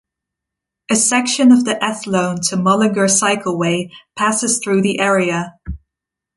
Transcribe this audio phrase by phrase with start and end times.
[0.89, 5.59] A section of the Athlone to Mullingar Cycleway passes through the area.